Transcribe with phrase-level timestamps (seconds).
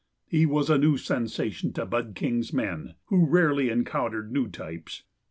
[0.25, 5.03] He was a new sensation to Bud King's men, who rarely encountered new types.